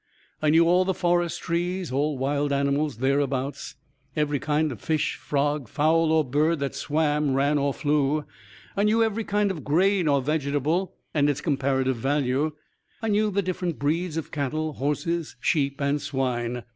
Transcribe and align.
I 0.41 0.49
knew 0.49 0.67
all 0.67 0.83
the 0.83 0.95
forest 0.95 1.41
trees, 1.43 1.91
all 1.91 2.17
wild 2.17 2.51
animals 2.51 2.97
thereabout, 2.97 3.75
every 4.15 4.39
kind 4.39 4.71
of 4.71 4.81
fish, 4.81 5.13
frog, 5.13 5.67
fowl 5.67 6.11
or 6.11 6.23
bird 6.25 6.57
that 6.57 6.73
swam, 6.73 7.35
ran 7.35 7.59
or 7.59 7.71
flew. 7.71 8.25
I 8.75 8.81
knew 8.81 9.03
every 9.03 9.23
kind 9.23 9.51
of 9.51 9.63
grain 9.63 10.07
or 10.07 10.19
vegetable, 10.19 10.95
and 11.13 11.29
its 11.29 11.39
comparative 11.39 11.97
value. 11.97 12.53
I 13.03 13.09
knew 13.09 13.29
the 13.29 13.43
different 13.43 13.77
breeds 13.77 14.17
of 14.17 14.31
cattle, 14.31 14.73
horses, 14.73 15.35
sheep 15.39 15.79
and 15.79 16.01
swine. 16.01 16.63